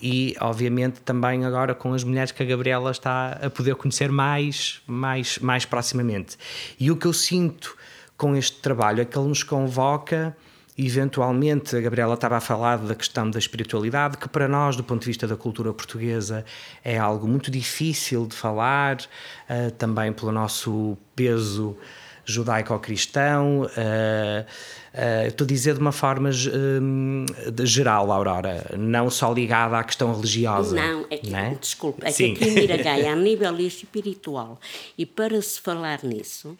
[0.00, 4.80] e obviamente também agora com as mulheres que a Gabriela está a poder conhecer mais,
[4.86, 6.38] mais, mais proximamente.
[6.78, 7.76] E o que eu sinto
[8.16, 10.36] com este trabalho é que ele nos convoca
[10.76, 15.00] eventualmente a Gabriela estava a falar da questão da espiritualidade, que para nós, do ponto
[15.00, 16.44] de vista da cultura portuguesa,
[16.84, 21.76] é algo muito difícil de falar, uh, também pelo nosso peso
[22.24, 23.62] judaico-cristão.
[23.62, 29.84] Uh, uh, estou a dizer de uma forma de geral, Aurora, não só ligada à
[29.84, 30.76] questão religiosa.
[30.76, 31.56] Não, é que, né?
[31.60, 32.34] desculpe, é Sim.
[32.34, 34.58] que aqui em Miragaia, a nível espiritual,
[34.96, 36.56] e para se falar nisso,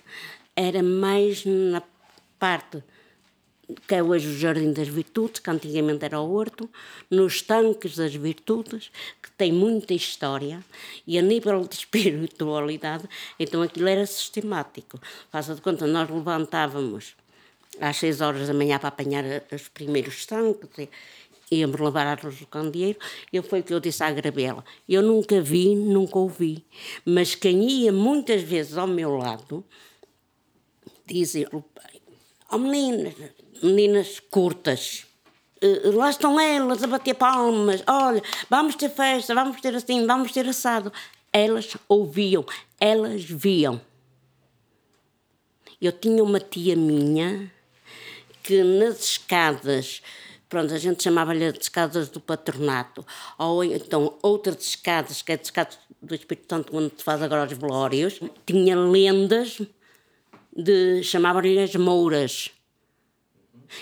[0.56, 1.82] era mais na
[2.38, 2.82] parte
[3.86, 6.68] que é hoje o Jardim das Virtudes, que antigamente era o Horto,
[7.10, 8.90] nos Tanques das Virtudes,
[9.22, 10.64] que tem muita história,
[11.06, 13.04] e a nível de espiritualidade,
[13.38, 15.00] então aquilo era sistemático.
[15.30, 17.14] Faça de conta, nós levantávamos
[17.80, 20.88] às seis horas da manhã para apanhar os primeiros tanques,
[21.50, 22.98] íamos levar arroz do candeeiro,
[23.32, 24.64] e foi o que eu disse à Grabela.
[24.88, 26.64] Eu nunca vi, nunca ouvi,
[27.04, 29.64] mas quem ia muitas vezes ao meu lado,
[31.06, 33.14] dizia, oh meninas,
[33.62, 35.06] meninas curtas.
[35.62, 37.82] Uh, lá estão elas a bater palmas.
[37.86, 40.92] Olha, vamos ter festa, vamos ter assim, vamos ter assado.
[41.32, 42.44] Elas ouviam,
[42.78, 43.80] elas viam.
[45.80, 47.50] Eu tinha uma tia minha
[48.42, 50.02] que nas escadas,
[50.48, 53.06] pronto, a gente chamava-lhe de escadas do patronato,
[53.38, 57.50] ou então outras escadas, que é de escadas do Espírito Santo, onde se faz agora
[57.50, 59.60] os velórios, tinha lendas
[60.54, 62.50] de chamavam-lhe as mouras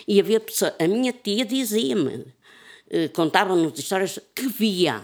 [0.06, 2.26] e havia pessoa, a minha tia dizia-me,
[2.90, 5.02] eh, contava-nos histórias que via.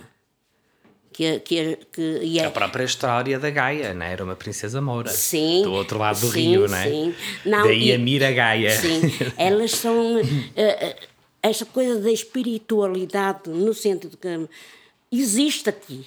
[1.13, 2.45] Que, que, que, é...
[2.45, 4.13] A própria história da Gaia, né?
[4.13, 5.11] era uma princesa Moura.
[5.11, 5.63] Sim.
[5.63, 6.85] Do outro lado do sim, rio, né?
[6.85, 7.15] Sim.
[7.47, 8.71] Não, Daí e, a Mira Gaia.
[8.71, 9.03] Sim.
[9.39, 10.17] Elas são.
[10.17, 14.49] Uh, uh, esta coisa da espiritualidade, no sentido que
[15.13, 16.05] existe aqui.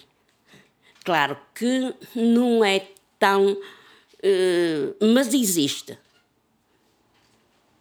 [1.06, 2.86] Claro que não é
[3.18, 3.54] tão.
[3.54, 5.98] Uh, mas existe.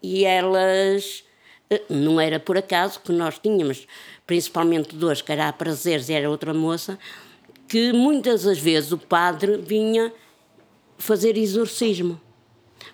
[0.02, 1.24] E elas.
[1.70, 3.86] Eh, não era por acaso que nós tínhamos,
[4.26, 6.98] principalmente duas, que era a Prazeres e era outra moça,
[7.68, 10.12] que muitas das vezes o padre vinha
[10.98, 12.20] fazer exorcismo.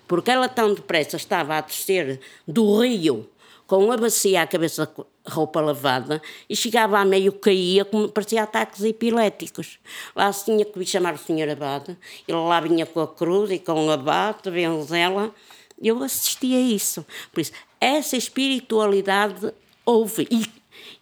[0.07, 3.29] Porque ela tão depressa estava a descer do rio
[3.65, 4.91] com a bacia à cabeça
[5.25, 9.79] roupa lavada e chegava a meio caía, como parecia ataques epiléticos.
[10.15, 13.51] Lá se tinha que vir chamar o senhor Abade, ele lá vinha com a cruz
[13.51, 15.33] e com o abate, benzela,
[15.81, 17.05] eu assisti a isso.
[17.31, 19.53] Por isso, essa espiritualidade
[19.85, 20.27] houve.
[20.31, 20.45] E,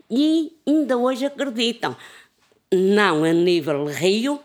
[0.10, 1.96] e ainda hoje acreditam.
[2.72, 4.40] Não a nível rio,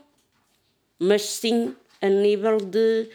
[0.99, 3.09] mas sim a nível de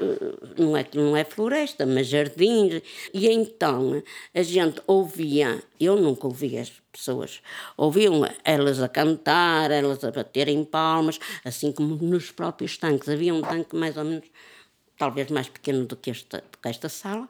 [0.00, 2.82] eh, não é que não é floresta, mas jardins.
[3.12, 4.02] E então
[4.34, 7.40] a gente ouvia, eu nunca ouvia as pessoas,
[7.76, 13.08] ouviam elas a cantar, elas a baterem palmas, assim como nos próprios tanques.
[13.08, 14.24] Havia um tanque mais ou menos
[14.98, 17.28] talvez mais pequeno do que esta, do que esta sala,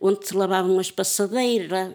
[0.00, 1.94] onde se lavavam as passadeiras.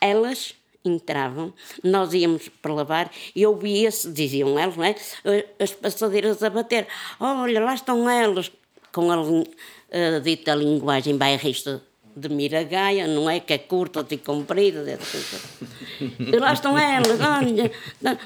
[0.00, 0.54] Elas
[0.84, 1.52] entravam,
[1.82, 5.46] nós íamos para lavar e ouvia-se, diziam elas, é?
[5.62, 6.86] as passadeiras a bater.
[7.18, 8.50] Olha, lá estão elas,
[8.92, 11.82] com a, a dita linguagem bairrista
[12.18, 13.40] de Miragaia, não é?
[13.40, 14.98] Que é curta e comprida.
[16.18, 17.70] E lá estão elas, olha,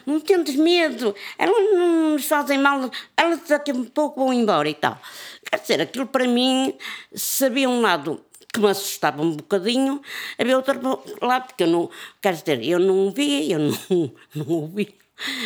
[0.06, 4.74] não tentes medo, elas não nos fazem mal, elas daqui a pouco vão embora e
[4.74, 4.98] tal.
[5.44, 6.74] Quer dizer, aquilo para mim,
[7.14, 8.20] sabia um lado
[8.52, 10.02] que me assustava um bocadinho,
[10.38, 11.90] havia outro lado que eu não,
[12.20, 14.94] quer dizer, eu não vi, eu não, não ouvi,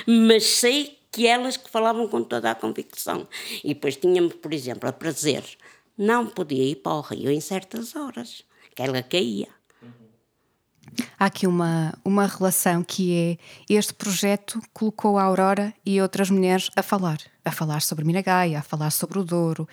[0.07, 3.27] mas sei que elas que falavam com toda a convicção.
[3.65, 5.43] E depois tínhamos, por exemplo, a prazer,
[5.97, 8.45] não podia ir para o rio em certas horas,
[8.75, 9.49] que ela caía.
[11.19, 13.39] Há aqui uma, uma relação que
[13.69, 18.59] é este projeto colocou a Aurora e outras mulheres a falar, a falar sobre Miragaia,
[18.59, 19.69] a falar sobre o Douro.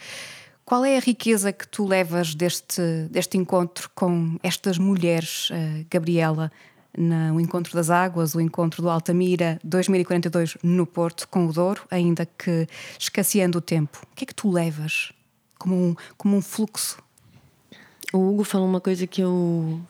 [0.65, 6.51] Qual é a riqueza que tu levas deste, deste encontro com estas mulheres, uh, Gabriela,
[6.95, 12.26] no Encontro das Águas, o Encontro do Altamira 2042 no Porto, com o Douro, ainda
[12.26, 12.67] que
[12.99, 14.05] escasseando o tempo?
[14.11, 15.11] O que é que tu levas
[15.57, 16.97] como um, como um fluxo?
[18.11, 19.81] O Hugo falou uma coisa que eu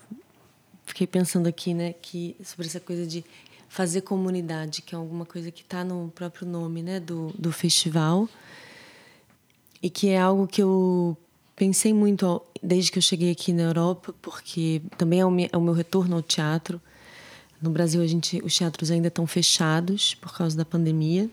[0.85, 3.23] fiquei pensando aqui, né, que sobre essa coisa de
[3.67, 8.29] fazer comunidade, que é alguma coisa que está no próprio nome, né, do, do festival,
[9.81, 11.17] e que é algo que eu
[11.55, 15.57] pensei muito desde que eu cheguei aqui na Europa, porque também é o meu, é
[15.57, 16.79] o meu retorno ao teatro.
[17.61, 21.29] No Brasil, a gente, os teatros ainda estão fechados por causa da pandemia.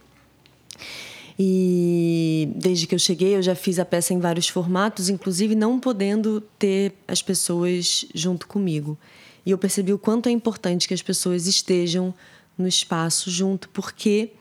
[1.43, 5.81] E desde que eu cheguei, eu já fiz a peça em vários formatos, inclusive não
[5.81, 8.99] podendo ter as pessoas junto comigo.
[9.47, 12.13] E eu percebi o quanto é importante que as pessoas estejam
[12.59, 14.33] no espaço junto, porque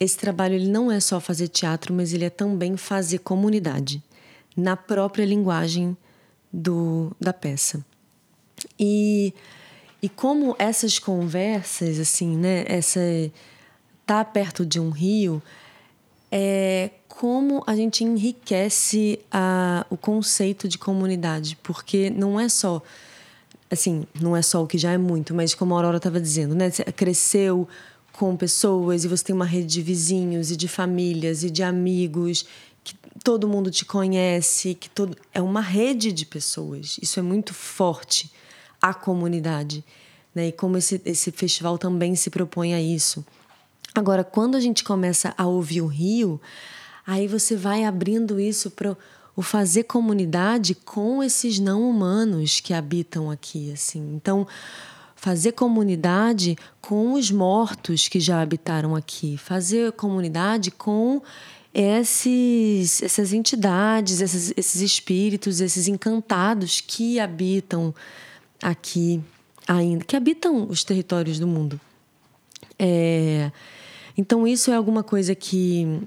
[0.00, 4.02] esse trabalho ele não é só fazer teatro, mas ele é também fazer comunidade
[4.56, 5.94] na própria linguagem
[6.50, 7.84] do, da peça.
[8.78, 9.34] E,
[10.00, 13.00] e como essas conversas, assim, né, essa
[14.06, 15.42] tá perto de um rio,
[16.30, 22.82] é como a gente enriquece a, o conceito de comunidade, porque não é só
[23.70, 26.54] assim, não é só o que já é muito, mas como a Aurora estava dizendo,
[26.54, 26.70] né?
[26.70, 27.68] Você cresceu
[28.12, 32.44] com pessoas e você tem uma rede de vizinhos e de famílias e de amigos
[32.82, 36.98] que todo mundo te conhece, que todo é uma rede de pessoas.
[37.00, 38.30] Isso é muito forte
[38.82, 39.84] a comunidade,
[40.34, 40.48] né?
[40.48, 43.24] E como esse esse festival também se propõe a isso.
[43.94, 46.40] Agora, quando a gente começa a ouvir o Rio,
[47.06, 48.96] aí você vai abrindo isso para
[49.36, 54.14] o fazer comunidade com esses não humanos que habitam aqui, assim.
[54.14, 54.46] Então,
[55.16, 61.20] fazer comunidade com os mortos que já habitaram aqui, fazer comunidade com
[61.74, 67.94] esses, essas entidades, esses, esses espíritos, esses encantados que habitam
[68.62, 69.22] aqui
[69.66, 71.80] ainda, que habitam os territórios do mundo.
[72.78, 73.52] É,
[74.16, 76.02] então isso é alguma coisa que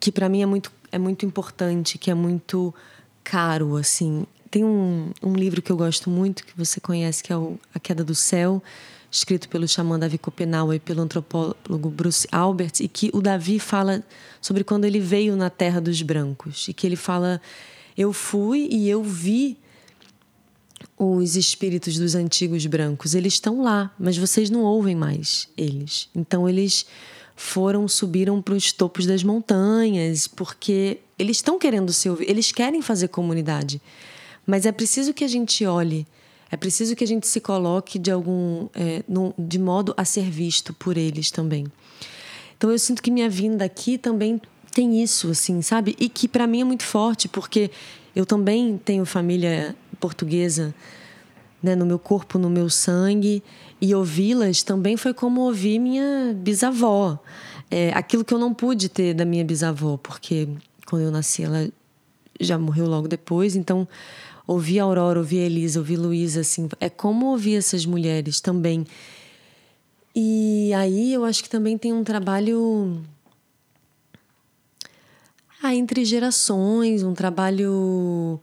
[0.00, 2.74] que para mim é muito é muito importante, que é muito
[3.22, 4.26] caro assim.
[4.50, 7.78] Tem um, um livro que eu gosto muito que você conhece que é o A
[7.78, 8.62] Queda do Céu,
[9.10, 14.02] escrito pelo xamã Davi Copenau e pelo antropólogo Bruce Albert, e que o Davi fala
[14.40, 17.40] sobre quando ele veio na Terra dos Brancos, e que ele fala:
[17.96, 19.58] Eu fui e eu vi
[20.98, 26.08] os espíritos dos antigos brancos, eles estão lá, mas vocês não ouvem mais eles.
[26.14, 26.86] Então eles
[27.36, 32.82] foram, subiram para os topos das montanhas, porque eles estão querendo se ouvir, eles querem
[32.82, 33.80] fazer comunidade.
[34.44, 36.06] Mas é preciso que a gente olhe,
[36.50, 39.04] é preciso que a gente se coloque de algum, é,
[39.38, 41.66] de modo a ser visto por eles também.
[42.56, 44.40] Então eu sinto que minha vinda aqui também
[44.72, 45.94] tem isso, assim, sabe?
[46.00, 47.70] E que para mim é muito forte, porque
[48.16, 50.74] eu também tenho família portuguesa
[51.62, 53.42] né, no meu corpo, no meu sangue.
[53.80, 57.18] E ouvi-las também foi como ouvir minha bisavó.
[57.70, 60.48] É, aquilo que eu não pude ter da minha bisavó, porque
[60.86, 61.68] quando eu nasci ela
[62.40, 63.56] já morreu logo depois.
[63.56, 63.86] Então,
[64.46, 68.86] ouvir Aurora, ouvir Elisa, ouvir Luísa, assim, é como ouvir essas mulheres também.
[70.14, 73.02] E aí eu acho que também tem um trabalho
[75.62, 78.40] ah, entre gerações, um trabalho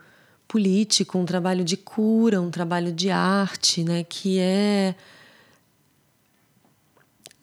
[0.48, 4.96] político, um trabalho de cura, um trabalho de arte, né, que é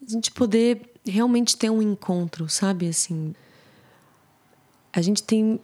[0.05, 3.33] a gente poder realmente ter um encontro, sabe, assim.
[4.91, 5.59] A gente tem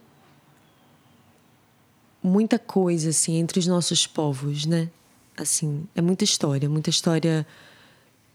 [2.22, 4.90] muita coisa assim entre os nossos povos, né?
[5.38, 7.46] Assim, é muita história, muita história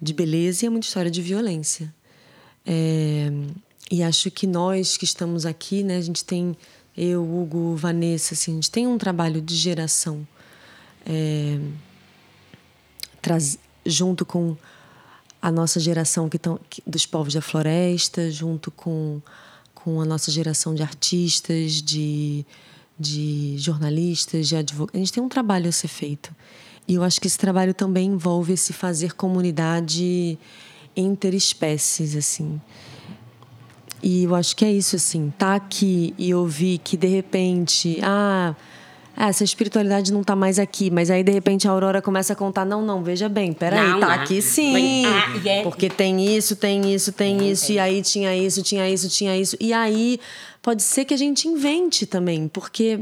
[0.01, 1.95] de beleza e é muita história de violência.
[2.65, 3.31] É,
[3.91, 6.57] e acho que nós que estamos aqui, né, a gente tem
[6.97, 10.27] eu, Hugo, Vanessa, assim, a gente tem um trabalho de geração
[11.05, 11.59] é,
[13.21, 14.57] traz, junto com
[15.41, 19.21] a nossa geração que tão, que, dos povos da floresta, junto com,
[19.75, 22.47] com a nossa geração de artistas, de,
[22.99, 24.95] de jornalistas, de advogados.
[24.95, 26.35] A gente tem um trabalho a ser feito.
[26.87, 30.39] E eu acho que esse trabalho também envolve esse fazer comunidade
[30.97, 32.61] interespécies, assim.
[34.07, 38.55] E eu acho que é isso, assim, tá aqui e ouvir que de repente, ah,
[39.17, 42.67] essa espiritualidade não tá mais aqui, mas aí de repente a Aurora começa a contar,
[42.67, 44.15] não, não, veja bem, peraí, Não, tá não.
[44.15, 45.07] aqui sim.
[45.07, 49.09] Ah, é- Porque tem isso, tem isso, tem isso, e aí tinha isso, tinha isso,
[49.09, 49.57] tinha isso.
[49.59, 50.21] E aí
[50.61, 53.01] pode ser que a gente invente também, porque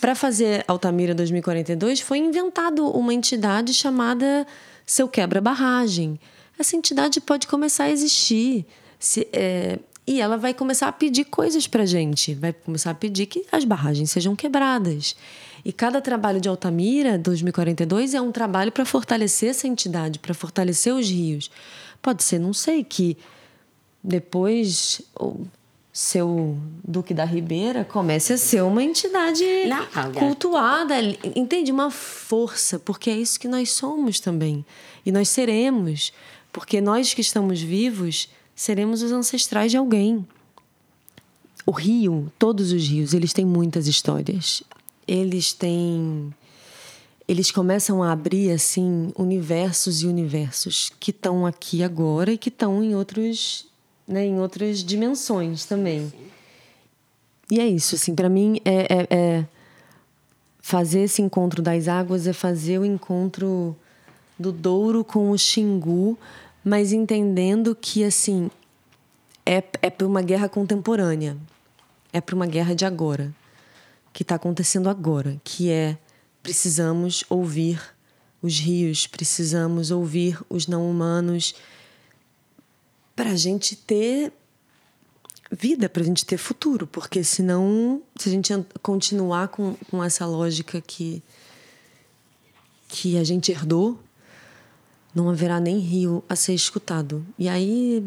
[0.00, 4.46] para fazer Altamira 2042 foi inventado uma entidade chamada
[4.86, 6.16] Seu Quebra Barragem.
[6.56, 8.64] Essa entidade pode começar a existir.
[8.98, 12.34] Se, é, e ela vai começar a pedir coisas para gente.
[12.34, 15.16] Vai começar a pedir que as barragens sejam quebradas.
[15.64, 20.94] E cada trabalho de Altamira 2042 é um trabalho para fortalecer essa entidade, para fortalecer
[20.94, 21.50] os rios.
[22.00, 23.16] Pode ser, não sei, que
[24.02, 25.44] depois o
[25.92, 30.94] seu Duque da Ribeira comece a ser uma entidade Não, cultuada,
[31.34, 31.72] entende?
[31.72, 34.64] Uma força, porque é isso que nós somos também.
[35.04, 36.12] E nós seremos,
[36.52, 40.26] porque nós que estamos vivos seremos os ancestrais de alguém.
[41.66, 44.62] O rio, todos os rios, eles têm muitas histórias.
[45.06, 46.34] Eles têm
[47.28, 52.84] eles começam a abrir assim universos e universos que estão aqui agora e que estão
[52.84, 53.66] em outros,
[54.06, 56.12] né, em outras dimensões também.
[57.50, 59.46] E é isso, assim, para mim é, é, é,
[60.60, 63.76] fazer esse encontro das águas é fazer o encontro
[64.38, 66.16] do Douro com o Xingu,
[66.66, 68.50] mas entendendo que assim
[69.46, 71.36] é, é para uma guerra contemporânea,
[72.12, 73.32] é para uma guerra de agora,
[74.12, 75.96] que está acontecendo agora, que é
[76.42, 77.80] precisamos ouvir
[78.42, 81.54] os rios, precisamos ouvir os não humanos
[83.14, 84.32] para a gente ter
[85.52, 88.52] vida, para a gente ter futuro, porque senão, se a gente
[88.82, 91.22] continuar com, com essa lógica que,
[92.88, 94.00] que a gente herdou,
[95.16, 97.26] não haverá nem rio a ser escutado.
[97.38, 98.04] E aí,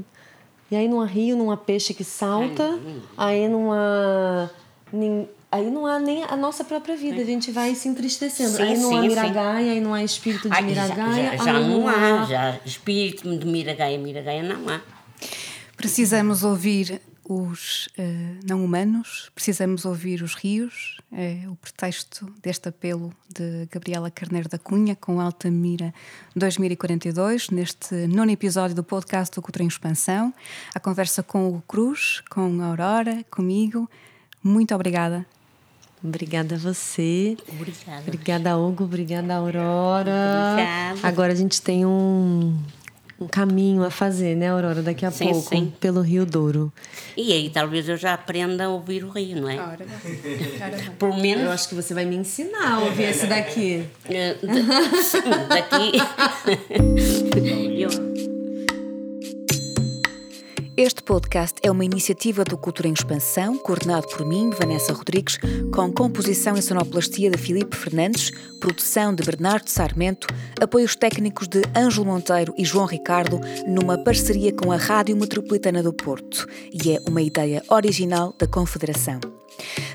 [0.70, 2.78] e aí não há rio, não há peixe que salta,
[3.18, 4.48] aí não há.
[4.94, 8.52] Nem, aí não há nem a nossa própria vida, a gente vai se entristecendo.
[8.52, 11.32] Sim, aí não há sim, miragaia, aí não há espírito de Ai, miragaia.
[11.32, 14.80] já, já, já aí não há, já espírito de miragaia, miragaia não há.
[15.76, 20.98] Precisamos ouvir os uh, não humanos, precisamos ouvir os rios.
[21.12, 25.94] É o pretexto deste apelo de Gabriela Carneiro da Cunha com Altamira
[26.36, 30.34] 2042, neste nono episódio do podcast do Cultura em Expansão.
[30.74, 33.88] A conversa com o Cruz, com a Aurora, comigo.
[34.44, 35.24] Muito obrigada.
[36.04, 37.38] Obrigada a você.
[37.48, 38.02] Obrigada.
[38.02, 38.86] Obrigada, Hugo.
[38.86, 40.54] Obrigada, Aurora.
[40.54, 41.08] Obrigada.
[41.08, 42.58] Agora a gente tem um,
[43.20, 44.82] um caminho a fazer, né, Aurora?
[44.82, 45.74] Daqui a Sim, pouco, sim.
[45.80, 46.72] pelo Rio Douro.
[47.18, 49.56] E aí talvez eu já aprenda a ouvir o rio, não é?
[49.60, 49.86] Ora,
[50.98, 53.84] Pelo menos Eu acho que você vai me ensinar a ouvir esse daqui.
[54.06, 54.36] da-
[55.04, 55.92] sim, daqui.
[57.80, 58.09] Eu-
[60.82, 65.38] Este podcast é uma iniciativa do Cultura em Expansão, coordenado por mim, Vanessa Rodrigues,
[65.76, 70.26] com composição e sonoplastia de Filipe Fernandes, produção de Bernardo Sarmento,
[70.58, 75.92] apoios técnicos de Ângelo Monteiro e João Ricardo, numa parceria com a Rádio Metropolitana do
[75.92, 79.20] Porto, e é uma ideia original da Confederação.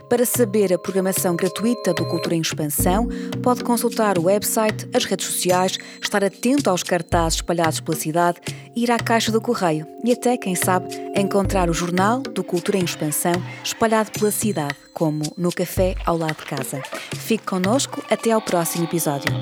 [0.08, 3.08] Para saber a programação gratuita do Cultura em Expansão,
[3.42, 8.40] pode consultar o website, as redes sociais, estar atento aos cartazes espalhados pela cidade,
[8.76, 12.84] ir à caixa do correio e até, quem sabe, encontrar o jornal do Cultura em
[12.84, 13.34] Expansão
[13.64, 16.82] espalhado pela cidade, como no café ao lado de casa.
[17.16, 19.32] Fique connosco até ao próximo episódio.